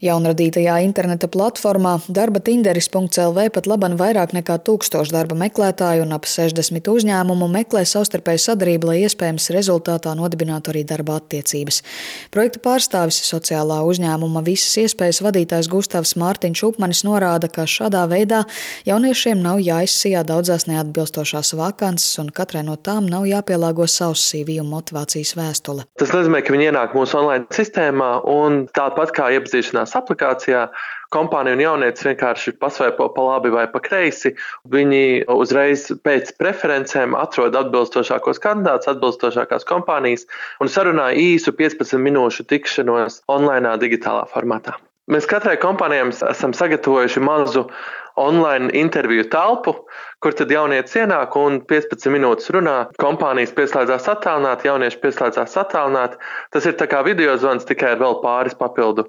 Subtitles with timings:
[0.00, 6.86] Jaunradītajā interneta platformā darba tinderis.lv pat laban vairāk nekā tūkstoši darba meklētāju un ap 60
[6.88, 11.82] uzņēmumu meklē savstarpēju sadarbību, lai iespējams rezultātā nodibinātu arī darba attiecības.
[12.32, 18.46] Projekta pārstāvis sociālā uzņēmuma visas iespējas vadītājs Gustavs Mārtiņš Upmanis norāda, ka šādā veidā
[18.88, 24.72] jauniešiem nav jāizsijā daudzās neatbilstošās vakances un katrai no tām nav jāpielāgo savs CV un
[24.72, 25.84] motivācijas vēstule.
[26.00, 30.70] Tas nozīmē, ka viņi ienāk mūsu online sistēmā un tāpat kā iepazīšanās sarunās aplikācijā,
[31.10, 34.34] kompānija un jaunietis vienkārši pasvaipo pa labi vai pa kreisi.
[34.70, 40.26] Viņi uzreiz pēc preferencēm atrod atbilstošākos kandidātus, atbilstošākās kompānijas
[40.60, 44.76] un sarunāja īsu 15 minūšu tikšanos online digitālā formātā.
[45.10, 47.66] Mēs katrai kompānijai esam sagatavojuši mazu
[48.20, 49.74] online interviju telpu,
[50.20, 52.76] kur tad jaunietis ienāk un 15 minūtes runā.
[53.02, 56.18] Kompānijas pieslēdzās attālināt, jaunieši pieslēdzās attālināt.
[56.54, 59.08] Tas ir kā video zvans, tikai ar vēl pāris papildu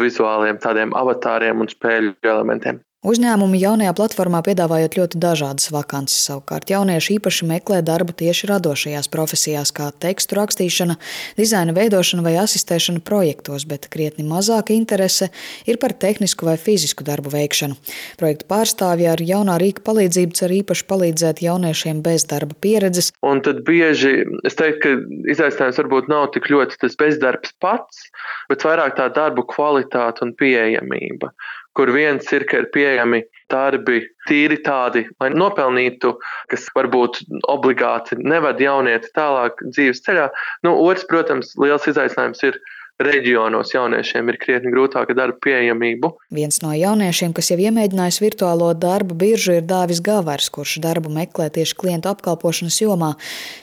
[0.00, 2.82] vizuāliem tādiem avatāriem un spēļu elementiem.
[3.06, 6.24] Uzņēmumi jaunajā platformā piedāvājot ļoti dažādas vakances.
[6.26, 10.96] Savukārt jaunieši īpaši meklē darbu tieši radošajās profesijās, kā tekstu rakstīšana,
[11.38, 15.28] dizaina veidošana vai asistēšana projektos, bet krietni mazāka interese
[15.70, 17.76] ir par tehnisku vai fizisku darbu veikšanu.
[18.18, 23.12] Projektu pārstāvji ar jaunā rīka palīdzību cer īpaši palīdzēt jauniešiem bez darba pieredzes.
[23.22, 28.08] Un tad bieži es teiktu, ka izaicinājums varbūt nav tik ļoti tas bezdarbs pats,
[28.50, 31.30] bet vairāk tā darbu kvalitāte un pieejamība
[31.76, 36.14] kur viens ir, ka ir pieejami darbi tīri tādi, lai nopelnītu,
[36.50, 37.20] kas varbūt
[37.52, 40.30] obligāti neved jaunieti tālāk dzīves ceļā.
[40.66, 42.58] Nu, otrs, protams, liels izaicinājums ir
[43.02, 46.12] reģionos jauniešiem ir krietni grūtāka darba pieejamība.
[46.32, 51.50] Viens no jauniešiem, kas jau iemēģinājis virtuālo darba biržu, ir Dāvis Gavars, kurš darbu meklē
[51.52, 53.12] tieši klientu apkalpošanas jomā.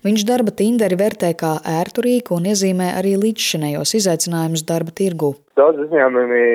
[0.05, 5.33] Viņš darba tinderi vērtē kā ērtu rīku un iezīmē arī līdzšinējos izaicinājumus darba tirgu.
[5.57, 6.45] Daudz uzņēmumi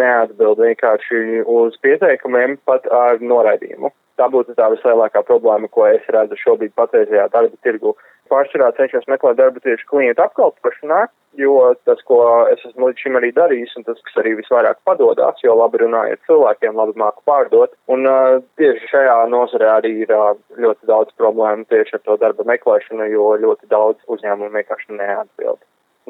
[0.00, 3.92] neatbild vienkārši uz pieteikumiem pat ar noraidījumu.
[4.22, 7.96] Tā būtu tā vislielākā problēma, ko es redzu šobrīd patreizajā darba tirgu.
[8.30, 11.00] Pārsvarā cenšos meklēt darbu tieši klientu apkalpošanā,
[11.40, 11.56] jo
[11.88, 12.20] tas, ko
[12.52, 16.14] es esmu līdz šim arī darījis, un tas, kas arī visvairāk padodas, jo labi runāju
[16.14, 17.74] ar cilvēkiem, labi māku pārdot.
[17.90, 22.46] Un uh, tieši šajā nozarē arī ir uh, ļoti daudz problēmu tieši ar to darba
[22.52, 25.58] meklēšanu, jo ļoti daudz uzņēmumu vienkārši neatbild.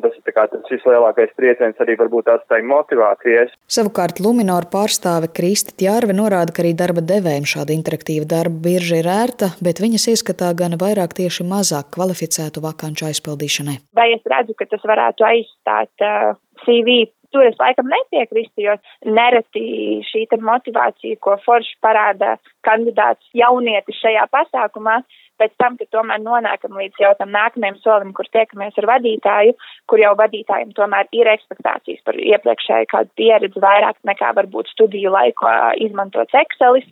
[0.01, 3.53] Tas ir tas vislielākais trieciens arī varbūt tās tai motivācijas.
[3.69, 9.11] Savukārt Luminor pārstāve Kristi Tjārve norāda, ka arī darba devējiem šāda interaktīva darba birža ir
[9.13, 13.77] ērta, bet viņas ieskatā gan vairāk tieši mazāk kvalificētu vakanču aizpildīšanai.
[13.99, 16.33] Vai es redzu, ka tas varētu aizstāt uh,
[16.65, 18.77] CV tur es laikam nepiekrīstu, jo
[19.19, 19.65] nereti
[20.09, 25.01] šī motivācija, ko forši parāda kandidāts jaunietis šajā pasākumā,
[25.41, 29.57] pēc tam, kad tomēr nonākam līdz jau tam nākamajam solim, kur tiekamies ar vadītāju,
[29.91, 35.57] kur jau vadītājiem tomēr ir ekspektācijas par iepriekšēju kādu pieredzi vairāk nekā varbūt studiju laikā
[35.87, 36.87] izmantots Excelis,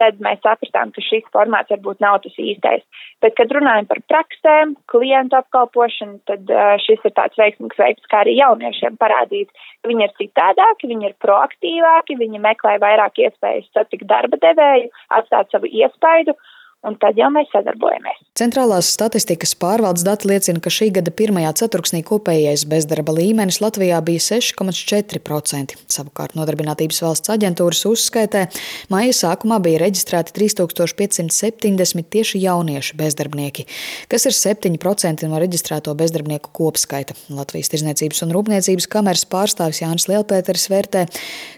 [0.00, 2.84] tad mēs sapratām, ka šis formāts varbūt nav tas īstais.
[3.22, 6.52] Bet, kad runājam par praksēm, klientu apkalpošanu, tad
[6.86, 9.52] šis ir tāds veiksmīgs veids, kā arī jauniešiem parādīt,
[9.82, 14.88] ka viņi ir citādāki, viņi ir proaktīvāki, viņi meklē vairāk iespējas satikt darba devēju,
[15.20, 16.36] atstāt savu iespaidu
[16.86, 18.20] un tad jau mēs sadarbojamies.
[18.38, 24.22] Centrālās statistikas pārvaldes dati liecina, ka šī gada pirmajā ceturksnī kopējais bezdarba līmenis Latvijā bija
[24.24, 25.76] 6,4%.
[25.92, 28.46] Savukārt Nodarbinātības valsts aģentūras uzskaitē
[28.92, 33.66] maija sākumā bija reģistrēti 3570 tieši jaunieši bezdarbnieki,
[34.08, 37.18] kas ir 7% no reģistrēto bezdarbnieku kopskaita.
[37.36, 41.04] Latvijas Tirzniecības un Rūpniecības kameras pārstāvis Jānis Lielpēteris vērtē,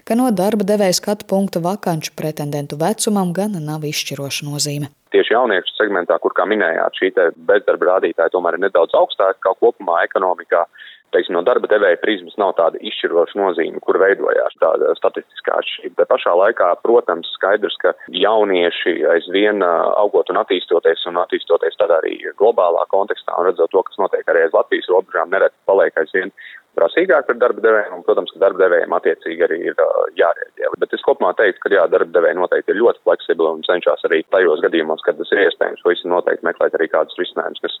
[0.03, 5.77] ka no darba devēja skatu punktu vakanču pretendentu vecumam gan nav izšķiroša nozīme tieši jauniešu
[5.77, 7.11] segmentā, kur, kā minējāt, šī
[7.49, 10.65] bezdarba rādītāja tomēr ir nedaudz augstāka kā kopumā ekonomikā.
[11.13, 15.99] Teiksim, no darba devēja prizmas nav tāda izšķiroša nozīme, kur veidojās tāda statistiskā atšķirība.
[15.99, 22.17] Bet pašā laikā, protams, skaidrs, ka jaunieši aizvien augot un attīstoties un attīstoties tādā arī
[22.41, 26.33] globālā kontekstā un redzot to, kas notiek arī aiz Latvijas robežām, nereti paliek aizvien
[26.77, 30.71] prasīgāk par darba devējiem, un, protams, ka darba devējiem attiecīgi arī ir uh, jārēģē.
[30.83, 34.23] Bet es kopumā teiktu, ka jā, darba devēji noteikti ir ļoti fleksibli un cenšas arī
[34.33, 37.79] tajos gadījumos, kad tas ir iespējams, visi noteikti meklēt arī kādus risinājumus, kas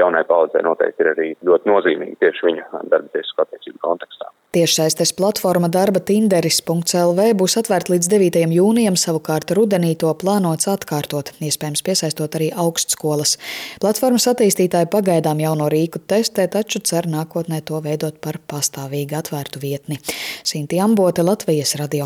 [0.00, 4.32] jaunai paudzei noteikti ir arī ļoti nozīmīgi tieši viņu darba tiesisku attiecību kontekstā.
[4.54, 8.36] Tiešsaistes platforma darba tinderis.lv būs atvērta līdz 9.
[8.54, 13.32] jūnijam, savukārt rudenī to plānots atkārtot, iespējams piesaistot arī augstskolas.
[13.82, 19.98] Platformas attīstītāji pagaidām jauno rīku testē, taču cer nākotnē to veidot par pastāvīgi atvērtu vietni.
[20.46, 22.02] Sinti Ambote, Latvijas radio.